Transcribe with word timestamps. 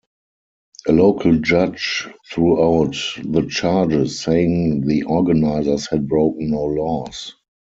A 0.87 0.93
local 0.93 1.37
judge 1.41 2.07
threw 2.31 2.59
out 2.59 2.95
the 3.23 3.45
charges, 3.47 4.19
saying 4.19 4.81
the 4.87 5.03
organizers 5.03 5.87
had 5.91 6.07
broken 6.07 6.49
no 6.49 6.63
laws. 6.63 7.35